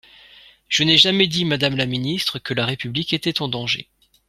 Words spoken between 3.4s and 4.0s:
en danger.